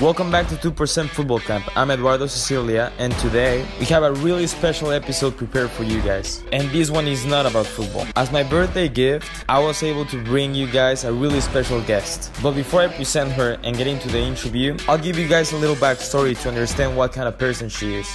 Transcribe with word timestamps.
Welcome 0.00 0.30
back 0.30 0.48
to 0.48 0.54
2% 0.54 1.10
Football 1.10 1.40
Camp. 1.40 1.68
I'm 1.76 1.90
Eduardo 1.90 2.26
Cecilia, 2.26 2.90
and 2.96 3.12
today 3.18 3.66
we 3.78 3.84
have 3.84 4.02
a 4.02 4.14
really 4.14 4.46
special 4.46 4.92
episode 4.92 5.36
prepared 5.36 5.68
for 5.68 5.82
you 5.82 6.00
guys. 6.00 6.42
And 6.52 6.70
this 6.70 6.90
one 6.90 7.06
is 7.06 7.26
not 7.26 7.44
about 7.44 7.66
football. 7.66 8.06
As 8.16 8.32
my 8.32 8.42
birthday 8.42 8.88
gift, 8.88 9.30
I 9.46 9.58
was 9.58 9.82
able 9.82 10.06
to 10.06 10.24
bring 10.24 10.54
you 10.54 10.66
guys 10.68 11.04
a 11.04 11.12
really 11.12 11.42
special 11.42 11.82
guest. 11.82 12.32
But 12.42 12.52
before 12.52 12.80
I 12.80 12.88
present 12.88 13.32
her 13.32 13.58
and 13.62 13.76
get 13.76 13.86
into 13.86 14.08
the 14.08 14.20
interview, 14.20 14.74
I'll 14.88 14.96
give 14.96 15.18
you 15.18 15.28
guys 15.28 15.52
a 15.52 15.58
little 15.58 15.76
backstory 15.76 16.34
to 16.44 16.48
understand 16.48 16.96
what 16.96 17.12
kind 17.12 17.28
of 17.28 17.36
person 17.36 17.68
she 17.68 17.96
is. 17.96 18.08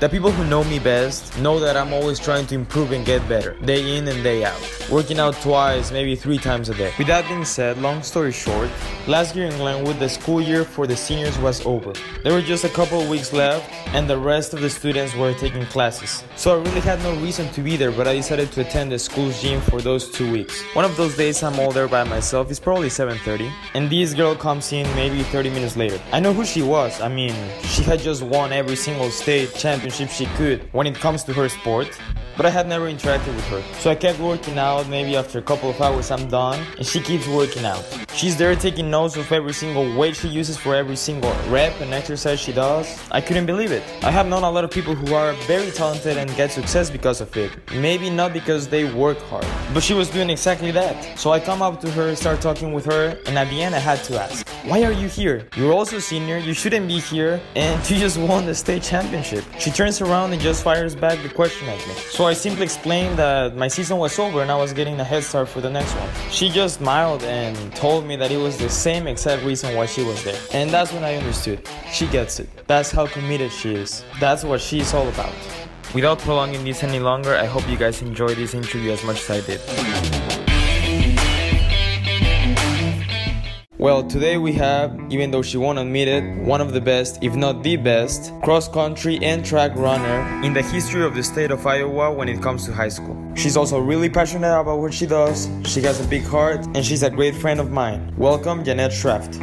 The 0.00 0.08
people 0.08 0.30
who 0.30 0.44
know 0.44 0.62
me 0.62 0.78
best 0.78 1.36
know 1.40 1.58
that 1.58 1.76
I'm 1.76 1.92
always 1.92 2.20
trying 2.20 2.46
to 2.46 2.54
improve 2.54 2.92
and 2.92 3.04
get 3.04 3.28
better, 3.28 3.54
day 3.64 3.96
in 3.96 4.06
and 4.06 4.22
day 4.22 4.44
out, 4.44 4.60
working 4.88 5.18
out 5.18 5.34
twice, 5.42 5.90
maybe 5.90 6.14
three 6.14 6.38
times 6.38 6.68
a 6.68 6.74
day. 6.76 6.92
With 6.96 7.08
that 7.08 7.26
being 7.26 7.44
said, 7.44 7.78
long 7.78 8.04
story 8.04 8.30
short, 8.30 8.70
last 9.08 9.34
year 9.34 9.46
in 9.46 9.56
Glenwood, 9.56 9.98
the 9.98 10.08
school 10.08 10.40
year 10.40 10.62
for 10.62 10.86
the 10.86 10.94
seniors 10.94 11.36
was 11.38 11.66
over. 11.66 11.94
There 12.22 12.32
were 12.32 12.42
just 12.42 12.62
a 12.62 12.68
couple 12.68 13.00
of 13.00 13.08
weeks 13.08 13.32
left, 13.32 13.68
and 13.88 14.08
the 14.08 14.16
rest 14.16 14.54
of 14.54 14.60
the 14.60 14.70
students 14.70 15.16
were 15.16 15.34
taking 15.34 15.66
classes. 15.66 16.22
So 16.36 16.56
I 16.56 16.62
really 16.62 16.80
had 16.80 17.02
no 17.02 17.16
reason 17.16 17.50
to 17.54 17.60
be 17.60 17.76
there, 17.76 17.90
but 17.90 18.06
I 18.06 18.14
decided 18.14 18.52
to 18.52 18.60
attend 18.60 18.92
the 18.92 19.00
school's 19.00 19.42
gym 19.42 19.60
for 19.62 19.80
those 19.80 20.08
two 20.12 20.30
weeks. 20.30 20.62
One 20.74 20.84
of 20.84 20.96
those 20.96 21.16
days 21.16 21.42
I'm 21.42 21.58
all 21.58 21.72
there 21.72 21.88
by 21.88 22.04
myself, 22.04 22.52
it's 22.52 22.60
probably 22.60 22.88
7.30, 22.88 23.50
and 23.74 23.90
this 23.90 24.14
girl 24.14 24.36
comes 24.36 24.72
in 24.72 24.86
maybe 24.94 25.24
30 25.24 25.50
minutes 25.50 25.76
later. 25.76 26.00
I 26.12 26.20
know 26.20 26.32
who 26.32 26.44
she 26.44 26.62
was, 26.62 27.00
I 27.00 27.08
mean, 27.08 27.34
she 27.62 27.82
had 27.82 27.98
just 27.98 28.22
won 28.22 28.52
every 28.52 28.76
single 28.76 29.10
state 29.10 29.52
championship 29.56 29.87
championship 29.90 30.10
she 30.10 30.26
could. 30.36 30.68
When 30.72 30.86
it 30.86 30.94
comes 30.94 31.24
to 31.24 31.32
her 31.32 31.48
sport, 31.48 31.88
but 32.38 32.46
I 32.46 32.50
had 32.50 32.68
never 32.68 32.86
interacted 32.86 33.34
with 33.34 33.46
her. 33.48 33.60
So 33.80 33.90
I 33.90 33.96
kept 33.96 34.20
working 34.20 34.58
out, 34.58 34.88
maybe 34.88 35.16
after 35.16 35.40
a 35.40 35.42
couple 35.42 35.68
of 35.68 35.80
hours 35.82 36.12
I'm 36.12 36.28
done, 36.28 36.64
and 36.78 36.86
she 36.86 37.00
keeps 37.00 37.26
working 37.26 37.64
out. 37.66 37.84
She's 38.14 38.36
there 38.36 38.54
taking 38.54 38.90
notes 38.90 39.16
of 39.16 39.30
every 39.32 39.52
single 39.52 39.84
weight 39.98 40.14
she 40.14 40.28
uses 40.28 40.56
for 40.56 40.74
every 40.76 40.94
single 40.94 41.32
rep 41.48 41.80
and 41.80 41.92
exercise 41.92 42.38
she 42.38 42.52
does. 42.52 42.86
I 43.10 43.20
couldn't 43.20 43.46
believe 43.46 43.72
it. 43.72 43.82
I 44.04 44.12
have 44.12 44.28
known 44.28 44.44
a 44.44 44.50
lot 44.50 44.62
of 44.62 44.70
people 44.70 44.94
who 44.94 45.14
are 45.14 45.32
very 45.48 45.72
talented 45.72 46.16
and 46.16 46.32
get 46.36 46.52
success 46.52 46.90
because 46.90 47.20
of 47.20 47.36
it. 47.36 47.50
Maybe 47.72 48.08
not 48.08 48.32
because 48.32 48.68
they 48.68 48.84
work 48.84 49.18
hard, 49.22 49.46
but 49.74 49.82
she 49.82 49.94
was 49.94 50.08
doing 50.08 50.30
exactly 50.30 50.70
that. 50.70 51.18
So 51.18 51.32
I 51.32 51.40
come 51.40 51.60
up 51.60 51.80
to 51.80 51.90
her, 51.90 52.14
start 52.14 52.40
talking 52.40 52.72
with 52.72 52.84
her, 52.84 53.18
and 53.26 53.36
at 53.36 53.50
the 53.50 53.60
end 53.60 53.74
I 53.74 53.80
had 53.80 54.04
to 54.04 54.20
ask, 54.20 54.46
why 54.64 54.84
are 54.84 54.92
you 54.92 55.08
here? 55.08 55.46
You're 55.56 55.72
also 55.72 55.98
senior, 55.98 56.38
you 56.38 56.52
shouldn't 56.52 56.86
be 56.86 57.00
here, 57.00 57.40
and 57.56 57.90
you 57.90 57.96
just 57.98 58.16
won 58.16 58.46
the 58.46 58.54
state 58.54 58.82
championship. 58.82 59.44
She 59.58 59.70
turns 59.70 60.00
around 60.00 60.32
and 60.32 60.40
just 60.40 60.62
fires 60.62 60.94
back 60.94 61.20
the 61.22 61.30
question 61.30 61.68
at 61.68 61.78
me. 61.88 61.94
So 61.94 62.27
I 62.28 62.34
simply 62.34 62.64
explained 62.64 63.18
that 63.18 63.56
my 63.56 63.68
season 63.68 63.96
was 63.96 64.18
over 64.18 64.42
and 64.42 64.50
I 64.50 64.56
was 64.56 64.74
getting 64.74 65.00
a 65.00 65.04
head 65.04 65.24
start 65.24 65.48
for 65.48 65.62
the 65.62 65.70
next 65.70 65.94
one. 65.94 66.08
She 66.30 66.50
just 66.50 66.76
smiled 66.78 67.22
and 67.24 67.56
told 67.74 68.04
me 68.06 68.16
that 68.16 68.30
it 68.30 68.36
was 68.36 68.58
the 68.58 68.68
same 68.68 69.06
exact 69.06 69.44
reason 69.44 69.74
why 69.74 69.86
she 69.86 70.02
was 70.04 70.22
there. 70.24 70.38
And 70.52 70.68
that's 70.68 70.92
when 70.92 71.04
I 71.04 71.16
understood. 71.16 71.66
She 71.90 72.06
gets 72.06 72.38
it. 72.38 72.48
That's 72.66 72.90
how 72.90 73.06
committed 73.06 73.50
she 73.50 73.74
is. 73.74 74.04
That's 74.20 74.44
what 74.44 74.60
she's 74.60 74.92
all 74.92 75.08
about. 75.08 75.32
Without 75.94 76.18
prolonging 76.18 76.64
this 76.64 76.84
any 76.84 76.98
longer, 76.98 77.34
I 77.34 77.46
hope 77.46 77.66
you 77.66 77.78
guys 77.78 78.02
enjoyed 78.02 78.36
this 78.36 78.52
interview 78.52 78.92
as 78.92 79.02
much 79.04 79.22
as 79.22 79.30
I 79.30 79.40
did. 79.46 80.37
Well, 83.80 84.02
today 84.02 84.38
we 84.38 84.54
have, 84.54 85.00
even 85.08 85.30
though 85.30 85.40
she 85.40 85.56
won't 85.56 85.78
admit 85.78 86.08
it, 86.08 86.24
one 86.42 86.60
of 86.60 86.72
the 86.72 86.80
best, 86.80 87.22
if 87.22 87.36
not 87.36 87.62
the 87.62 87.76
best, 87.76 88.32
cross 88.42 88.66
country 88.66 89.20
and 89.22 89.44
track 89.44 89.70
runner 89.76 90.44
in 90.44 90.52
the 90.52 90.62
history 90.62 91.04
of 91.04 91.14
the 91.14 91.22
state 91.22 91.52
of 91.52 91.64
Iowa 91.64 92.12
when 92.12 92.28
it 92.28 92.42
comes 92.42 92.66
to 92.66 92.72
high 92.72 92.88
school. 92.88 93.16
She's 93.36 93.56
also 93.56 93.78
really 93.78 94.08
passionate 94.08 94.60
about 94.60 94.80
what 94.80 94.92
she 94.92 95.06
does, 95.06 95.48
she 95.64 95.80
has 95.82 96.04
a 96.04 96.08
big 96.08 96.24
heart, 96.24 96.66
and 96.74 96.84
she's 96.84 97.04
a 97.04 97.10
great 97.10 97.36
friend 97.36 97.60
of 97.60 97.70
mine. 97.70 98.12
Welcome, 98.16 98.64
Janet 98.64 98.90
Schraft. 98.90 99.36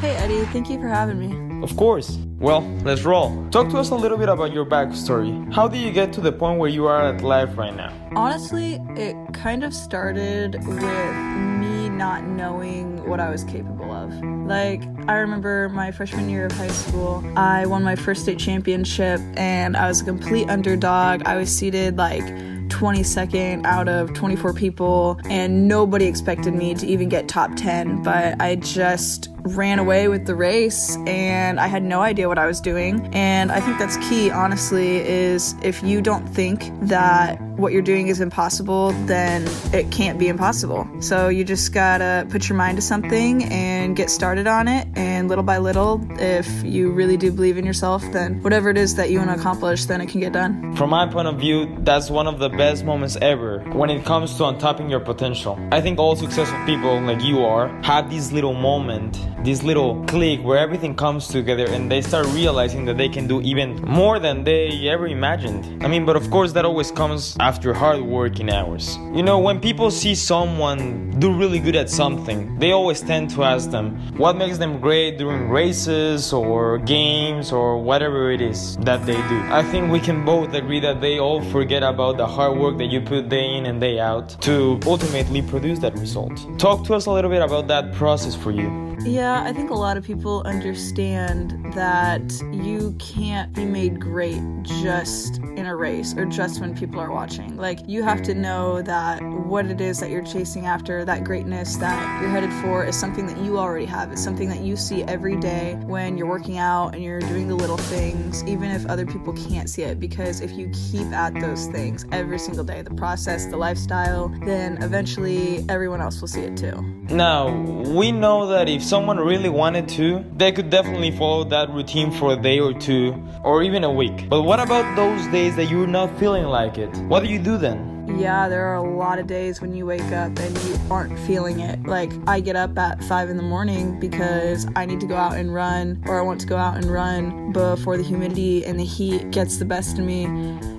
Hey 0.00 0.16
Eddie, 0.16 0.44
thank 0.46 0.68
you 0.68 0.80
for 0.80 0.88
having 0.88 1.20
me. 1.20 1.62
Of 1.62 1.76
course. 1.76 2.18
Well, 2.40 2.62
let's 2.82 3.02
roll. 3.04 3.48
Talk 3.50 3.68
to 3.70 3.78
us 3.78 3.90
a 3.90 3.94
little 3.94 4.18
bit 4.18 4.28
about 4.28 4.52
your 4.52 4.66
backstory. 4.66 5.54
How 5.54 5.68
did 5.68 5.78
you 5.78 5.92
get 5.92 6.12
to 6.14 6.20
the 6.20 6.32
point 6.32 6.58
where 6.58 6.68
you 6.68 6.86
are 6.86 7.14
at 7.14 7.22
life 7.22 7.56
right 7.56 7.74
now? 7.74 7.94
Honestly, 8.16 8.80
it 8.96 9.14
kind 9.32 9.62
of 9.62 9.72
started 9.72 10.56
with 10.66 10.82
me 10.82 11.55
not 11.96 12.24
knowing 12.24 13.08
what 13.08 13.20
I 13.20 13.30
was 13.30 13.44
capable 13.44 13.90
of. 13.92 14.12
Like, 14.46 14.82
I 15.08 15.14
remember 15.14 15.68
my 15.70 15.90
freshman 15.90 16.28
year 16.28 16.46
of 16.46 16.52
high 16.52 16.68
school, 16.68 17.24
I 17.36 17.66
won 17.66 17.82
my 17.82 17.96
first 17.96 18.22
state 18.22 18.38
championship 18.38 19.20
and 19.36 19.76
I 19.76 19.88
was 19.88 20.00
a 20.00 20.04
complete 20.04 20.48
underdog. 20.48 21.22
I 21.24 21.36
was 21.36 21.54
seeded 21.54 21.96
like 21.96 22.24
22nd 22.68 23.64
out 23.64 23.88
of 23.88 24.12
24 24.14 24.54
people, 24.54 25.18
and 25.28 25.68
nobody 25.68 26.06
expected 26.06 26.54
me 26.54 26.74
to 26.74 26.86
even 26.86 27.08
get 27.08 27.28
top 27.28 27.54
10. 27.56 28.02
But 28.02 28.40
I 28.40 28.56
just 28.56 29.30
ran 29.54 29.78
away 29.78 30.08
with 30.08 30.26
the 30.26 30.34
race 30.34 30.96
and 31.06 31.60
I 31.60 31.68
had 31.68 31.82
no 31.82 32.00
idea 32.00 32.28
what 32.28 32.38
I 32.38 32.46
was 32.46 32.60
doing. 32.60 33.08
And 33.12 33.52
I 33.52 33.60
think 33.60 33.78
that's 33.78 33.96
key, 34.08 34.30
honestly, 34.30 34.96
is 34.96 35.54
if 35.62 35.82
you 35.82 36.00
don't 36.00 36.26
think 36.26 36.72
that 36.82 37.40
what 37.56 37.72
you're 37.72 37.82
doing 37.82 38.08
is 38.08 38.20
impossible, 38.20 38.90
then 39.06 39.46
it 39.72 39.90
can't 39.90 40.18
be 40.18 40.28
impossible. 40.28 40.86
So 41.00 41.28
you 41.28 41.44
just 41.44 41.72
gotta 41.72 42.26
put 42.28 42.48
your 42.48 42.58
mind 42.58 42.76
to 42.76 42.82
something 42.82 43.44
and 43.44 43.96
get 43.96 44.10
started 44.10 44.46
on 44.46 44.68
it. 44.68 44.88
And 44.94 45.28
little 45.28 45.44
by 45.44 45.58
little, 45.58 46.04
if 46.18 46.64
you 46.64 46.90
really 46.90 47.16
do 47.16 47.30
believe 47.32 47.56
in 47.56 47.64
yourself, 47.64 48.02
then 48.12 48.42
whatever 48.42 48.68
it 48.68 48.76
is 48.76 48.96
that 48.96 49.10
you 49.10 49.18
want 49.18 49.30
to 49.30 49.36
accomplish, 49.36 49.86
then 49.86 50.00
it 50.00 50.08
can 50.08 50.20
get 50.20 50.32
done. 50.32 50.76
From 50.76 50.90
my 50.90 51.06
point 51.06 51.28
of 51.28 51.38
view, 51.38 51.74
that's 51.78 52.10
one 52.10 52.26
of 52.26 52.38
the 52.38 52.48
best 52.56 52.84
moments 52.84 53.16
ever 53.20 53.60
when 53.72 53.90
it 53.90 54.04
comes 54.04 54.36
to 54.36 54.44
untapping 54.44 54.90
your 54.90 55.00
potential. 55.00 55.58
I 55.70 55.80
think 55.80 55.98
all 55.98 56.16
successful 56.16 56.58
people 56.64 57.00
like 57.00 57.22
you 57.22 57.44
are 57.44 57.68
have 57.82 58.10
this 58.10 58.32
little 58.32 58.54
moment 58.54 59.18
this 59.46 59.62
little 59.62 60.04
click 60.06 60.42
where 60.42 60.58
everything 60.58 60.92
comes 60.96 61.28
together 61.28 61.66
and 61.68 61.88
they 61.88 62.02
start 62.02 62.26
realizing 62.30 62.84
that 62.84 62.98
they 62.98 63.08
can 63.08 63.28
do 63.28 63.40
even 63.42 63.76
more 63.82 64.18
than 64.18 64.42
they 64.42 64.88
ever 64.88 65.06
imagined. 65.06 65.84
I 65.84 65.86
mean, 65.86 66.04
but 66.04 66.16
of 66.16 66.28
course, 66.32 66.52
that 66.54 66.64
always 66.64 66.90
comes 66.90 67.36
after 67.38 67.72
hard 67.72 68.00
working 68.00 68.50
hours. 68.50 68.96
You 69.14 69.22
know, 69.22 69.38
when 69.38 69.60
people 69.60 69.92
see 69.92 70.16
someone 70.16 71.10
do 71.20 71.32
really 71.32 71.60
good 71.60 71.76
at 71.76 71.88
something, 71.88 72.58
they 72.58 72.72
always 72.72 73.00
tend 73.00 73.30
to 73.30 73.44
ask 73.44 73.70
them 73.70 73.96
what 74.18 74.36
makes 74.36 74.58
them 74.58 74.80
great 74.80 75.16
during 75.16 75.48
races 75.48 76.32
or 76.32 76.78
games 76.78 77.52
or 77.52 77.78
whatever 77.80 78.32
it 78.32 78.40
is 78.40 78.76
that 78.78 79.06
they 79.06 79.16
do. 79.28 79.38
I 79.50 79.62
think 79.62 79.92
we 79.92 80.00
can 80.00 80.24
both 80.24 80.54
agree 80.54 80.80
that 80.80 81.00
they 81.00 81.20
all 81.20 81.40
forget 81.52 81.84
about 81.84 82.16
the 82.16 82.26
hard 82.26 82.45
work 82.48 82.78
that 82.78 82.86
you 82.86 83.00
put 83.00 83.28
day 83.28 83.56
in 83.56 83.66
and 83.66 83.80
day 83.80 83.98
out 83.98 84.40
to 84.42 84.80
ultimately 84.86 85.42
produce 85.42 85.78
that 85.80 85.94
result. 85.98 86.58
Talk 86.58 86.84
to 86.86 86.94
us 86.94 87.06
a 87.06 87.10
little 87.10 87.30
bit 87.30 87.42
about 87.42 87.68
that 87.68 87.94
process 87.94 88.34
for 88.34 88.50
you. 88.50 88.86
Yeah, 89.04 89.42
I 89.42 89.52
think 89.52 89.70
a 89.70 89.74
lot 89.74 89.96
of 89.96 90.04
people 90.04 90.42
understand 90.44 91.74
that 91.74 92.22
you 92.50 92.96
can't 92.98 93.52
be 93.52 93.64
made 93.64 94.00
great 94.00 94.40
just 94.62 95.36
in 95.38 95.66
a 95.66 95.76
race 95.76 96.14
or 96.16 96.24
just 96.24 96.60
when 96.60 96.76
people 96.76 96.98
are 96.98 97.12
watching. 97.12 97.56
Like, 97.56 97.80
you 97.86 98.02
have 98.02 98.22
to 98.22 98.34
know 98.34 98.82
that 98.82 99.22
what 99.22 99.66
it 99.66 99.80
is 99.80 100.00
that 100.00 100.10
you're 100.10 100.24
chasing 100.24 100.66
after, 100.66 101.04
that 101.04 101.24
greatness 101.24 101.76
that 101.76 102.20
you're 102.20 102.30
headed 102.30 102.52
for, 102.54 102.84
is 102.84 102.98
something 102.98 103.26
that 103.26 103.38
you 103.38 103.58
already 103.58 103.84
have. 103.84 104.10
It's 104.10 104.24
something 104.24 104.48
that 104.48 104.60
you 104.60 104.76
see 104.76 105.04
every 105.04 105.36
day 105.36 105.74
when 105.84 106.16
you're 106.18 106.26
working 106.26 106.58
out 106.58 106.94
and 106.94 107.04
you're 107.04 107.20
doing 107.20 107.46
the 107.48 107.54
little 107.54 107.76
things, 107.76 108.42
even 108.44 108.70
if 108.70 108.86
other 108.86 109.06
people 109.06 109.34
can't 109.34 109.70
see 109.70 109.82
it. 109.82 110.00
Because 110.00 110.40
if 110.40 110.52
you 110.52 110.70
keep 110.90 111.06
at 111.12 111.34
those 111.34 111.66
things 111.66 112.06
every 112.10 112.35
single 112.38 112.64
day, 112.64 112.82
the 112.82 112.94
process, 112.94 113.46
the 113.46 113.56
lifestyle, 113.56 114.28
then 114.44 114.82
eventually 114.82 115.64
everyone 115.68 116.00
else 116.00 116.20
will 116.20 116.28
see 116.28 116.42
it 116.42 116.56
too. 116.56 116.82
Now, 117.08 117.50
we 117.50 118.12
know 118.12 118.46
that 118.48 118.68
if 118.68 118.82
someone 118.82 119.18
really 119.18 119.48
wanted 119.48 119.88
to, 119.90 120.24
they 120.36 120.52
could 120.52 120.70
definitely 120.70 121.12
follow 121.12 121.44
that 121.44 121.70
routine 121.70 122.10
for 122.10 122.32
a 122.32 122.36
day 122.36 122.58
or 122.58 122.72
two, 122.72 123.14
or 123.44 123.62
even 123.62 123.84
a 123.84 123.92
week. 123.92 124.28
But 124.28 124.42
what 124.42 124.60
about 124.60 124.96
those 124.96 125.26
days 125.28 125.56
that 125.56 125.66
you're 125.66 125.86
not 125.86 126.18
feeling 126.18 126.44
like 126.44 126.78
it? 126.78 126.94
What 127.08 127.22
do 127.22 127.28
you 127.28 127.38
do 127.38 127.58
then? 127.58 127.92
Yeah, 128.18 128.48
there 128.48 128.64
are 128.66 128.76
a 128.76 128.96
lot 128.96 129.18
of 129.18 129.26
days 129.26 129.60
when 129.60 129.74
you 129.74 129.84
wake 129.84 130.00
up 130.00 130.38
and 130.38 130.56
you 130.64 130.78
aren't 130.90 131.18
feeling 131.26 131.58
it. 131.58 131.84
Like, 131.84 132.12
I 132.28 132.38
get 132.38 132.54
up 132.54 132.78
at 132.78 133.02
5 133.02 133.30
in 133.30 133.36
the 133.36 133.42
morning 133.42 133.98
because 133.98 134.66
I 134.76 134.86
need 134.86 135.00
to 135.00 135.06
go 135.06 135.16
out 135.16 135.34
and 135.34 135.52
run, 135.52 136.02
or 136.06 136.18
I 136.18 136.22
want 136.22 136.40
to 136.42 136.46
go 136.46 136.56
out 136.56 136.76
and 136.76 136.86
run 136.86 137.52
before 137.52 137.96
the 137.96 138.04
humidity 138.04 138.64
and 138.64 138.78
the 138.78 138.84
heat 138.84 139.32
gets 139.32 139.56
the 139.56 139.64
best 139.64 139.98
of 139.98 140.04
me. 140.04 140.26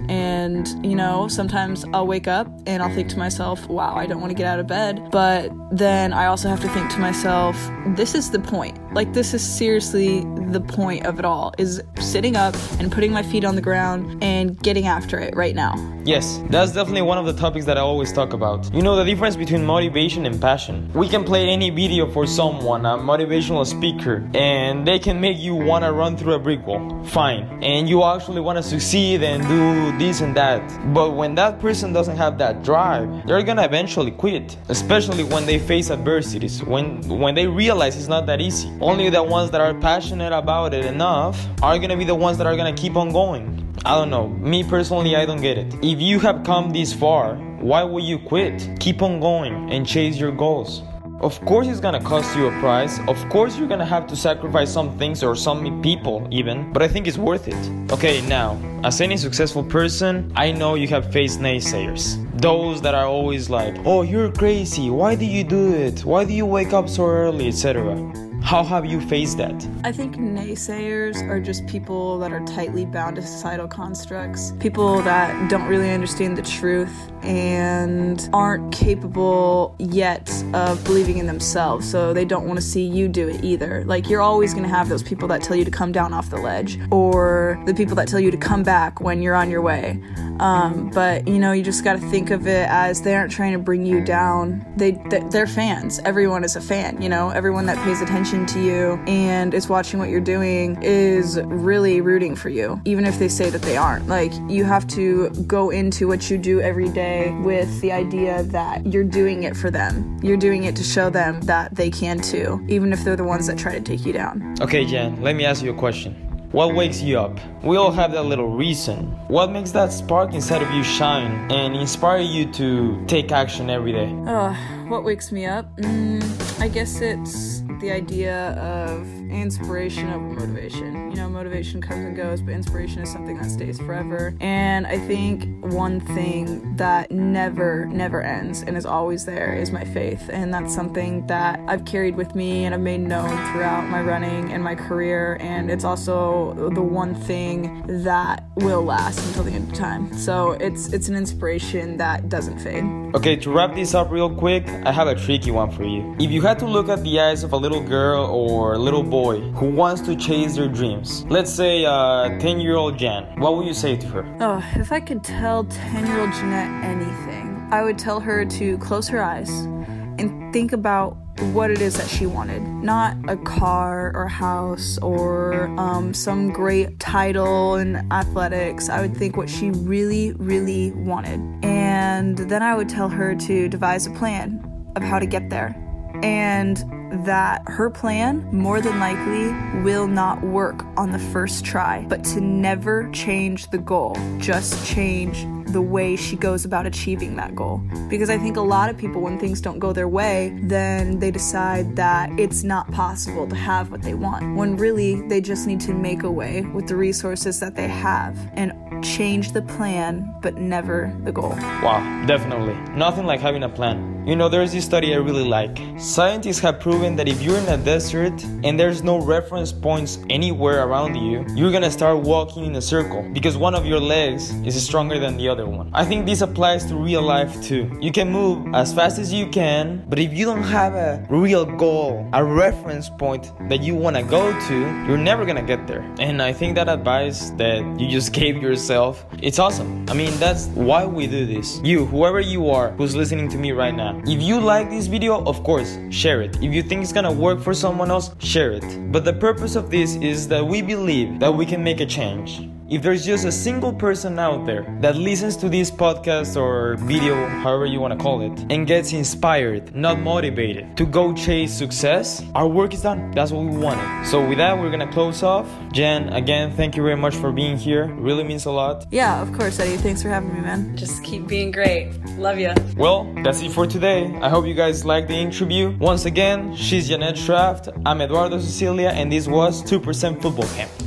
And, 0.09 0.67
you 0.85 0.95
know, 0.95 1.27
sometimes 1.27 1.85
I'll 1.93 2.07
wake 2.07 2.27
up 2.27 2.47
and 2.65 2.81
I'll 2.81 2.93
think 2.93 3.09
to 3.09 3.17
myself, 3.17 3.67
wow, 3.67 3.95
I 3.95 4.05
don't 4.05 4.21
want 4.21 4.31
to 4.31 4.35
get 4.35 4.45
out 4.45 4.59
of 4.59 4.67
bed. 4.67 5.09
But 5.11 5.51
then 5.71 6.13
I 6.13 6.27
also 6.27 6.47
have 6.47 6.61
to 6.61 6.69
think 6.69 6.89
to 6.91 6.99
myself, 6.99 7.57
this 7.95 8.15
is 8.15 8.31
the 8.31 8.39
point. 8.39 8.79
Like, 8.97 9.13
this 9.13 9.35
is 9.35 9.47
seriously 9.47 10.25
the 10.47 10.59
point 10.59 11.05
of 11.05 11.19
it 11.19 11.25
all 11.25 11.53
is 11.59 11.83
sitting 11.99 12.35
up 12.35 12.55
and 12.79 12.91
putting 12.91 13.11
my 13.11 13.21
feet 13.21 13.45
on 13.45 13.55
the 13.55 13.61
ground 13.61 14.23
and 14.23 14.59
getting 14.63 14.87
after 14.87 15.19
it 15.19 15.35
right 15.35 15.53
now. 15.53 15.75
Yes, 16.03 16.41
that's 16.49 16.71
definitely 16.71 17.01
one 17.01 17.17
of 17.17 17.25
the 17.25 17.33
topics 17.33 17.65
that 17.65 17.77
I 17.77 17.81
always 17.81 18.13
talk 18.13 18.31
about. 18.31 18.73
You 18.73 18.81
know 18.81 18.95
the 18.95 19.03
difference 19.03 19.35
between 19.35 19.65
motivation 19.65 20.25
and 20.25 20.41
passion. 20.41 20.89
We 20.93 21.09
can 21.09 21.25
play 21.25 21.49
any 21.49 21.69
video 21.69 22.09
for 22.09 22.25
someone, 22.25 22.85
a 22.85 22.97
motivational 22.97 23.65
speaker, 23.67 24.27
and 24.33 24.87
they 24.87 24.99
can 24.99 25.19
make 25.19 25.37
you 25.37 25.53
want 25.53 25.83
to 25.83 25.91
run 25.91 26.15
through 26.15 26.35
a 26.35 26.39
brick 26.39 26.65
wall. 26.65 27.03
Fine. 27.03 27.43
And 27.61 27.89
you 27.89 28.03
actually 28.03 28.39
want 28.39 28.55
to 28.57 28.63
succeed 28.63 29.21
and 29.21 29.43
do 29.49 29.97
this 29.97 30.21
and 30.21 30.33
that. 30.37 30.61
But 30.93 31.11
when 31.11 31.35
that 31.35 31.59
person 31.59 31.91
doesn't 31.91 32.15
have 32.15 32.37
that 32.37 32.63
drive, 32.63 33.27
they're 33.27 33.43
gonna 33.43 33.65
eventually 33.65 34.11
quit. 34.11 34.55
Especially 34.69 35.25
when 35.25 35.45
they 35.45 35.59
face 35.59 35.91
adversities, 35.91 36.63
when 36.63 37.01
when 37.09 37.35
they 37.35 37.47
realize 37.47 37.97
it's 37.97 38.07
not 38.07 38.25
that 38.27 38.39
easy. 38.39 38.69
Only 38.87 39.09
the 39.09 39.21
ones 39.21 39.51
that 39.51 39.59
are 39.59 39.73
passionate 39.73 40.31
about 40.31 40.73
it 40.73 40.85
enough 40.85 41.37
are 41.61 41.77
gonna 41.77 41.97
be 41.97 42.05
the 42.05 42.15
ones 42.15 42.37
that 42.37 42.47
are 42.47 42.55
gonna 42.55 42.71
keep 42.71 42.95
on 42.95 43.11
going. 43.11 43.67
I 43.83 43.95
don't 43.95 44.09
know. 44.09 44.29
Me 44.29 44.63
personally, 44.63 45.17
I 45.17 45.25
don't 45.25 45.41
get 45.41 45.57
it. 45.57 45.73
If 45.83 45.99
you 45.99 46.19
have 46.21 46.45
come 46.45 46.69
this 46.69 46.93
far, 46.93 47.35
why 47.59 47.83
would 47.83 48.05
you 48.05 48.17
quit? 48.17 48.79
Keep 48.79 49.01
on 49.01 49.19
going 49.19 49.73
and 49.73 49.85
chase 49.85 50.15
your 50.15 50.31
goals. 50.31 50.83
Of 51.19 51.37
course, 51.41 51.67
it's 51.67 51.81
gonna 51.81 51.99
cost 51.99 52.33
you 52.37 52.47
a 52.47 52.59
price. 52.61 52.97
Of 53.09 53.17
course, 53.27 53.57
you're 53.57 53.67
gonna 53.67 53.85
have 53.85 54.07
to 54.07 54.15
sacrifice 54.15 54.71
some 54.71 54.97
things 54.97 55.21
or 55.21 55.35
some 55.35 55.81
people, 55.81 56.25
even, 56.31 56.71
but 56.71 56.81
I 56.81 56.87
think 56.87 57.07
it's 57.07 57.17
worth 57.17 57.49
it. 57.49 57.91
Okay, 57.91 58.21
now, 58.21 58.57
as 58.85 59.01
any 59.01 59.17
successful 59.17 59.65
person, 59.65 60.31
I 60.33 60.53
know 60.53 60.75
you 60.75 60.87
have 60.87 61.11
faced 61.11 61.41
naysayers. 61.41 62.15
Those 62.39 62.79
that 62.83 62.95
are 62.95 63.05
always 63.05 63.49
like, 63.49 63.75
oh, 63.83 64.03
you're 64.03 64.31
crazy, 64.31 64.89
why 64.89 65.15
do 65.15 65.25
you 65.25 65.43
do 65.43 65.73
it? 65.73 66.05
Why 66.05 66.23
do 66.23 66.31
you 66.31 66.45
wake 66.45 66.71
up 66.71 66.87
so 66.87 67.05
early, 67.05 67.49
etc. 67.49 68.26
How 68.47 68.63
have 68.63 68.85
you 68.85 69.01
faced 69.01 69.39
that? 69.39 69.67
I 69.83 69.91
think 69.91 70.15
naysayers 70.15 71.21
are 71.29 71.41
just 71.41 71.67
people 71.67 72.17
that 72.19 72.31
are 72.31 72.39
tightly 72.45 72.85
bound 72.85 73.17
to 73.17 73.21
societal 73.21 73.67
constructs, 73.67 74.53
people 74.61 75.01
that 75.01 75.49
don't 75.49 75.67
really 75.67 75.91
understand 75.91 76.37
the 76.37 76.43
truth 76.43 77.11
and 77.23 78.29
aren't 78.31 78.73
capable 78.73 79.75
yet 79.79 80.31
of 80.53 80.81
believing 80.85 81.17
in 81.17 81.25
themselves, 81.25 81.91
so 81.91 82.13
they 82.13 82.23
don't 82.23 82.47
want 82.47 82.57
to 82.57 82.65
see 82.65 82.87
you 82.87 83.09
do 83.09 83.27
it 83.27 83.43
either. 83.43 83.83
Like, 83.83 84.09
you're 84.09 84.21
always 84.21 84.53
going 84.53 84.63
to 84.63 84.69
have 84.69 84.87
those 84.87 85.03
people 85.03 85.27
that 85.27 85.41
tell 85.41 85.57
you 85.57 85.65
to 85.65 85.71
come 85.71 85.91
down 85.91 86.13
off 86.13 86.29
the 86.29 86.37
ledge, 86.37 86.79
or 86.89 87.61
the 87.65 87.73
people 87.73 87.97
that 87.97 88.07
tell 88.07 88.21
you 88.21 88.31
to 88.31 88.37
come 88.37 88.63
back 88.63 89.01
when 89.01 89.21
you're 89.21 89.35
on 89.35 89.51
your 89.51 89.61
way. 89.61 90.01
Um, 90.39 90.89
but 90.91 91.27
you 91.27 91.39
know, 91.39 91.51
you 91.51 91.63
just 91.63 91.83
got 91.83 91.99
to 91.99 92.09
think 92.09 92.29
of 92.29 92.47
it 92.47 92.69
as 92.69 93.01
they 93.01 93.13
aren't 93.13 93.31
trying 93.31 93.53
to 93.53 93.59
bring 93.59 93.85
you 93.85 94.05
down. 94.05 94.65
They 94.77 94.91
they're 95.31 95.47
fans. 95.47 95.99
Everyone 96.05 96.45
is 96.45 96.55
a 96.55 96.61
fan. 96.61 97.01
You 97.01 97.09
know, 97.09 97.29
everyone 97.31 97.65
that 97.65 97.83
pays 97.83 98.01
attention 98.01 98.36
to 98.45 98.61
you 98.61 98.99
and 99.07 99.53
is 99.53 99.67
watching 99.67 99.99
what 99.99 100.09
you're 100.09 100.19
doing 100.19 100.81
is 100.81 101.39
really 101.45 102.01
rooting 102.01 102.35
for 102.35 102.49
you, 102.49 102.79
even 102.85 103.05
if 103.05 103.19
they 103.19 103.27
say 103.27 103.49
that 103.49 103.61
they 103.63 103.75
aren't. 103.75 104.07
Like 104.07 104.31
you 104.47 104.63
have 104.63 104.87
to 104.89 105.29
go 105.47 105.69
into 105.69 106.07
what 106.07 106.29
you 106.29 106.37
do 106.37 106.61
every 106.61 106.89
day 106.89 107.31
with 107.41 107.81
the 107.81 107.91
idea 107.91 108.43
that 108.43 108.85
you're 108.85 109.03
doing 109.03 109.43
it 109.43 109.57
for 109.57 109.71
them. 109.71 110.19
You're 110.21 110.37
doing 110.37 110.65
it 110.65 110.75
to 110.75 110.83
show 110.83 111.09
them 111.09 111.41
that 111.41 111.75
they 111.75 111.89
can 111.89 112.19
too, 112.21 112.63
even 112.69 112.93
if 112.93 113.03
they're 113.03 113.15
the 113.15 113.23
ones 113.23 113.47
that 113.47 113.57
try 113.57 113.73
to 113.73 113.81
take 113.81 114.05
you 114.05 114.13
down. 114.13 114.55
Okay, 114.61 114.85
Jen. 114.85 115.21
Let 115.21 115.35
me 115.35 115.45
ask 115.45 115.63
you 115.63 115.71
a 115.71 115.77
question. 115.77 116.23
What 116.51 116.75
wakes 116.75 117.01
you 117.01 117.19
up? 117.19 117.37
We 117.61 117.75
all 117.75 117.91
have 117.91 118.13
that 118.13 118.23
little 118.23 118.47
reason. 118.47 119.07
What 119.27 119.51
makes 119.51 119.71
that 119.71 119.91
spark 119.91 120.33
inside 120.33 120.61
of 120.61 120.71
you 120.71 120.81
shine 120.81 121.51
and 121.51 121.75
inspire 121.75 122.21
you 122.21 122.49
to 122.53 123.03
take 123.05 123.33
action 123.33 123.69
every 123.69 123.91
day? 123.91 124.09
Uh, 124.25 124.53
what 124.87 125.03
wakes 125.03 125.33
me 125.33 125.45
up? 125.45 125.75
Mm, 125.75 126.61
I 126.61 126.69
guess 126.69 127.01
it's 127.01 127.63
the 127.79 127.91
idea 127.91 128.51
of 128.53 129.07
inspiration 129.31 130.09
over 130.09 130.25
mm-hmm. 130.25 130.39
motivation. 130.39 131.11
You 131.11 131.17
know, 131.17 131.29
motivation 131.29 131.81
comes 131.81 132.05
and 132.05 132.15
goes, 132.15 132.41
but 132.41 132.51
inspiration 132.53 133.01
is 133.01 133.11
something 133.11 133.37
that 133.37 133.49
stays 133.49 133.79
forever. 133.79 134.35
And 134.39 134.87
I 134.87 134.97
think 134.97 135.45
one 135.73 135.99
thing 135.99 136.75
that 136.77 137.11
never, 137.11 137.85
never 137.87 138.21
ends 138.21 138.61
and 138.61 138.77
is 138.77 138.85
always 138.85 139.25
there 139.25 139.53
is 139.53 139.71
my 139.71 139.83
faith. 139.83 140.29
And 140.31 140.53
that's 140.53 140.73
something 140.73 141.25
that 141.27 141.59
I've 141.67 141.85
carried 141.85 142.15
with 142.15 142.35
me 142.35 142.65
and 142.65 142.73
I've 142.73 142.81
made 142.81 143.01
known 143.01 143.29
throughout 143.51 143.87
my 143.89 144.01
running 144.01 144.51
and 144.53 144.63
my 144.63 144.75
career. 144.75 145.37
And 145.39 145.69
it's 145.69 145.83
also 145.83 146.69
the 146.73 146.81
one 146.81 147.15
thing 147.15 148.03
that 148.03 148.43
will 148.55 148.83
last 148.83 149.25
until 149.27 149.43
the 149.43 149.51
end 149.51 149.69
of 149.69 149.75
time. 149.75 150.15
So 150.17 150.51
it's 150.53 150.93
it's 150.93 151.09
an 151.09 151.15
inspiration 151.15 151.97
that 151.97 152.29
doesn't 152.29 152.59
fade. 152.59 152.83
Okay, 153.15 153.35
to 153.37 153.51
wrap 153.51 153.75
this 153.75 153.93
up 153.93 154.11
real 154.11 154.33
quick, 154.33 154.67
I 154.85 154.91
have 154.91 155.07
a 155.07 155.15
tricky 155.15 155.51
one 155.51 155.71
for 155.71 155.83
you. 155.83 156.15
If 156.19 156.29
you 156.31 156.41
had 156.41 156.59
to 156.59 156.65
look 156.65 156.89
at 156.89 157.03
the 157.03 157.19
eyes 157.19 157.43
of 157.43 157.53
a 157.53 157.57
little 157.57 157.81
girl 157.81 158.25
or 158.25 158.77
little 158.77 159.03
boy 159.03 159.16
who 159.25 159.69
wants 159.69 160.01
to 160.01 160.15
chase 160.15 160.55
their 160.55 160.67
dreams, 160.67 161.25
let's 161.29 161.51
say 161.51 161.85
uh, 161.85 162.37
10 162.39 162.59
year 162.59 162.75
old 162.75 162.97
Jan, 162.97 163.39
what 163.39 163.57
would 163.57 163.65
you 163.65 163.73
say 163.73 163.97
to 163.97 164.07
her? 164.07 164.37
Oh, 164.39 164.63
if 164.75 164.91
I 164.91 164.99
could 164.99 165.23
tell 165.23 165.63
10 165.63 166.05
year 166.05 166.19
old 166.19 166.31
Jeanette 166.33 166.83
anything, 166.83 167.67
I 167.71 167.83
would 167.83 167.97
tell 167.97 168.19
her 168.19 168.45
to 168.45 168.77
close 168.77 169.07
her 169.07 169.21
eyes 169.23 169.49
and 169.49 170.53
think 170.53 170.71
about 170.71 171.17
what 171.53 171.71
it 171.71 171.81
is 171.81 171.97
that 171.97 172.07
she 172.07 172.25
wanted. 172.25 172.61
Not 172.61 173.17
a 173.27 173.37
car 173.37 174.11
or 174.15 174.27
house 174.27 174.97
or 174.99 175.67
um, 175.79 176.13
some 176.13 176.51
great 176.51 176.99
title 176.99 177.75
in 177.75 178.11
athletics. 178.11 178.89
I 178.89 179.01
would 179.01 179.17
think 179.17 179.35
what 179.35 179.49
she 179.49 179.71
really, 179.71 180.33
really 180.33 180.91
wanted. 180.91 181.39
And 181.63 182.37
then 182.37 182.63
I 182.63 182.75
would 182.75 182.89
tell 182.89 183.09
her 183.09 183.35
to 183.35 183.67
devise 183.67 184.05
a 184.05 184.11
plan 184.11 184.63
of 184.95 185.03
how 185.03 185.19
to 185.19 185.25
get 185.25 185.49
there. 185.49 185.75
And 186.23 186.83
that 187.11 187.61
her 187.67 187.89
plan 187.89 188.47
more 188.51 188.81
than 188.81 188.99
likely 188.99 189.53
will 189.81 190.07
not 190.07 190.43
work 190.43 190.85
on 190.97 191.11
the 191.11 191.19
first 191.19 191.65
try, 191.65 192.05
but 192.09 192.23
to 192.25 192.41
never 192.41 193.09
change 193.11 193.69
the 193.69 193.77
goal, 193.77 194.17
just 194.39 194.85
change 194.85 195.45
the 195.71 195.81
way 195.81 196.15
she 196.15 196.35
goes 196.35 196.65
about 196.65 196.85
achieving 196.85 197.35
that 197.35 197.55
goal. 197.55 197.81
Because 198.09 198.29
I 198.29 198.37
think 198.37 198.57
a 198.57 198.61
lot 198.61 198.89
of 198.89 198.97
people, 198.97 199.21
when 199.21 199.37
things 199.37 199.61
don't 199.61 199.79
go 199.79 199.91
their 199.93 200.07
way, 200.07 200.57
then 200.63 201.19
they 201.19 201.31
decide 201.31 201.95
that 201.97 202.29
it's 202.39 202.63
not 202.63 202.89
possible 202.91 203.47
to 203.47 203.55
have 203.55 203.91
what 203.91 204.01
they 204.01 204.13
want. 204.13 204.55
When 204.55 204.77
really, 204.77 205.27
they 205.27 205.41
just 205.41 205.67
need 205.67 205.81
to 205.81 205.93
make 205.93 206.23
a 206.23 206.31
way 206.31 206.61
with 206.61 206.87
the 206.87 206.95
resources 206.95 207.59
that 207.59 207.75
they 207.75 207.87
have 207.87 208.37
and 208.53 208.73
change 209.03 209.51
the 209.51 209.61
plan, 209.61 210.33
but 210.41 210.55
never 210.55 211.15
the 211.23 211.31
goal. 211.31 211.49
Wow, 211.49 212.25
definitely. 212.25 212.75
Nothing 212.95 213.25
like 213.25 213.41
having 213.41 213.63
a 213.63 213.69
plan. 213.69 214.16
You 214.27 214.35
know, 214.35 214.49
there's 214.49 214.73
this 214.73 214.83
study 214.83 215.13
I 215.13 215.19
really 215.19 215.45
like. 215.45 215.79
Scientists 215.97 216.59
have 216.59 216.81
proven 216.81 217.15
that 217.15 217.29
if 217.29 217.41
you're 217.41 217.57
in 217.57 217.67
a 217.69 217.77
desert 217.77 218.43
and 218.65 218.77
there's 218.77 219.01
no 219.01 219.21
reference 219.21 219.71
points 219.71 220.19
anywhere 220.29 220.85
around 220.85 221.15
you, 221.15 221.45
you're 221.55 221.71
gonna 221.71 221.89
start 221.89 222.17
walking 222.25 222.65
in 222.65 222.75
a 222.75 222.81
circle 222.81 223.23
because 223.31 223.55
one 223.55 223.73
of 223.73 223.85
your 223.85 224.01
legs 224.01 224.51
is 224.65 224.75
stronger 224.85 225.17
than 225.17 225.37
the 225.37 225.47
other 225.47 225.65
one. 225.65 225.89
I 225.93 226.03
think 226.03 226.25
this 226.25 226.41
applies 226.41 226.83
to 226.87 226.95
real 226.97 227.21
life 227.21 227.63
too. 227.63 227.89
You 228.01 228.11
can 228.11 228.29
move 228.29 228.75
as 228.75 228.93
fast 228.93 229.17
as 229.17 229.31
you 229.31 229.47
can, 229.47 230.03
but 230.09 230.19
if 230.19 230.33
you 230.33 230.43
don't 230.43 230.63
have 230.63 230.93
a 230.93 231.25
real 231.29 231.63
goal, 231.65 232.29
a 232.33 232.43
reference 232.43 233.09
point 233.09 233.53
that 233.69 233.81
you 233.81 233.95
wanna 233.95 234.23
go 234.23 234.51
to, 234.67 234.75
you're 235.07 235.17
never 235.17 235.45
gonna 235.45 235.63
get 235.63 235.87
there. 235.87 236.03
And 236.19 236.41
I 236.41 236.51
think 236.51 236.75
that 236.75 236.89
advice 236.89 237.51
that 237.51 237.79
you 237.97 238.09
just 238.09 238.33
gave 238.41 238.61
yourself, 238.61 239.25
it's 239.41 239.57
awesome. 239.57 240.05
I 240.09 240.13
mean, 240.13 240.37
that's 240.37 240.65
why 240.75 241.05
we 241.05 241.27
do 241.27 241.45
this. 241.45 241.79
You, 241.81 242.05
whoever 242.05 242.41
you 242.41 242.69
are 242.69 242.91
who's 242.97 243.15
listening 243.15 243.47
to 243.51 243.57
me 243.57 243.71
right 243.71 243.95
now, 243.95 244.16
if 244.25 244.41
you 244.41 244.59
like 244.59 244.89
this 244.89 245.07
video, 245.07 245.43
of 245.45 245.63
course, 245.63 245.97
share 246.09 246.41
it. 246.41 246.55
If 246.63 246.73
you 246.73 246.81
think 246.81 247.03
it's 247.03 247.13
gonna 247.13 247.31
work 247.31 247.61
for 247.61 247.73
someone 247.73 248.09
else, 248.09 248.31
share 248.39 248.71
it. 248.71 249.11
But 249.11 249.25
the 249.25 249.33
purpose 249.33 249.75
of 249.75 249.91
this 249.91 250.15
is 250.15 250.47
that 250.47 250.65
we 250.65 250.81
believe 250.81 251.39
that 251.39 251.53
we 251.53 251.65
can 251.65 251.83
make 251.83 251.99
a 251.99 252.05
change. 252.05 252.69
If 252.89 253.01
there's 253.01 253.25
just 253.25 253.43
a 253.43 253.51
single 253.51 253.91
person 253.91 254.39
out 254.39 254.65
there 254.65 254.85
that 255.01 255.17
listens 255.17 255.57
to 255.57 255.67
this 255.67 255.91
podcast 255.91 256.55
or 256.55 256.95
video, 256.95 257.35
however 257.45 257.85
you 257.85 257.99
want 257.99 258.17
to 258.17 258.23
call 258.23 258.39
it, 258.41 258.65
and 258.69 258.87
gets 258.87 259.11
inspired, 259.11 259.93
not 259.93 260.21
motivated, 260.21 260.95
to 260.95 261.05
go 261.05 261.33
chase 261.33 261.73
success, 261.73 262.41
our 262.55 262.65
work 262.65 262.93
is 262.93 263.01
done. 263.01 263.31
That's 263.31 263.51
what 263.51 263.65
we 263.65 263.75
wanted. 263.75 264.25
So, 264.25 264.47
with 264.47 264.59
that, 264.59 264.79
we're 264.79 264.89
gonna 264.89 265.11
close 265.11 265.43
off. 265.43 265.67
Jen, 265.91 266.29
again, 266.31 266.71
thank 266.77 266.95
you 266.95 267.03
very 267.03 267.17
much 267.17 267.35
for 267.35 267.51
being 267.51 267.75
here. 267.75 268.05
Really 268.05 268.45
means 268.45 268.63
a 268.63 268.71
lot. 268.71 269.05
Yeah, 269.11 269.41
of 269.41 269.51
course, 269.51 269.81
Eddie. 269.81 269.97
Thanks 269.97 270.23
for 270.23 270.29
having 270.29 270.53
me, 270.53 270.61
man. 270.61 270.95
Just 270.95 271.21
keep 271.25 271.45
being 271.45 271.71
great. 271.71 272.13
Love 272.37 272.57
you. 272.57 272.73
Well, 272.95 273.29
that's 273.43 273.61
it 273.61 273.71
for 273.73 273.85
today. 273.85 274.33
I 274.41 274.47
hope 274.47 274.65
you 274.65 274.75
guys 274.75 275.03
liked 275.03 275.27
the 275.27 275.35
interview. 275.35 275.93
Once 275.99 276.23
again, 276.23 276.73
she's 276.73 277.09
Jeanette 277.09 277.35
Schraft, 277.35 277.91
I'm 278.05 278.21
Eduardo 278.21 278.59
Cecilia, 278.59 279.09
and 279.09 279.29
this 279.29 279.45
was 279.45 279.83
2% 279.83 280.41
Football 280.41 280.67
Camp. 280.67 281.06